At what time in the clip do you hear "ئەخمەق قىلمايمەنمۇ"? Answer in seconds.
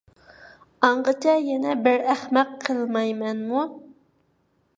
2.15-3.67